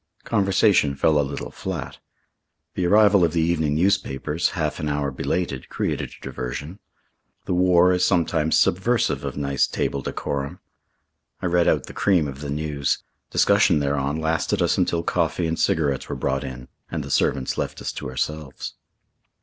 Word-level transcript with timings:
Conversation 0.23 0.95
fell 0.95 1.19
a 1.19 1.21
little 1.21 1.51
flat. 1.51 1.99
The 2.73 2.87
arrival 2.87 3.23
of 3.23 3.33
the 3.33 3.41
evening 3.41 3.75
newspapers, 3.75 4.49
half 4.57 4.79
an 4.79 4.89
hour 4.89 5.11
belated, 5.11 5.69
created 5.69 6.09
a 6.19 6.23
diversion. 6.23 6.79
The 7.45 7.53
war 7.53 7.93
is 7.93 8.03
sometimes 8.03 8.57
subversive 8.57 9.23
of 9.23 9.37
nice 9.37 9.67
table 9.67 10.01
decorum. 10.01 10.57
I 11.39 11.45
read 11.45 11.67
out 11.67 11.85
the 11.85 11.93
cream 11.93 12.27
of 12.27 12.41
the 12.41 12.49
news. 12.49 13.03
Discussion 13.29 13.77
thereon 13.77 14.19
lasted 14.19 14.59
us 14.59 14.75
until 14.75 15.03
coffee 15.03 15.45
and 15.45 15.59
cigarettes 15.59 16.09
were 16.09 16.15
brought 16.15 16.43
in 16.43 16.67
and 16.89 17.03
the 17.03 17.11
servants 17.11 17.55
left 17.55 17.79
us 17.79 17.91
to 17.91 18.09
ourselves. 18.09 18.73